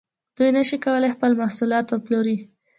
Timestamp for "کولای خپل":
0.85-1.31